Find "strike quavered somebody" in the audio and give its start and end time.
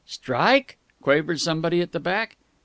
0.07-1.79